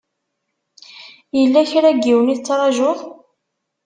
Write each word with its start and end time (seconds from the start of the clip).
Yella 1.37 1.61
kra 1.69 1.89
n 1.93 1.99
yiwen 2.05 2.33
i 2.33 2.35
tettṛajuḍ? 2.37 2.99